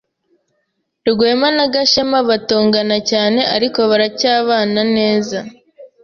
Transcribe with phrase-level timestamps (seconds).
[1.09, 5.37] Rwema na Gashema batongana cyane, ariko baracyabana neza.